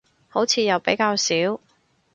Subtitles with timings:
[0.29, 1.35] 好似又比較少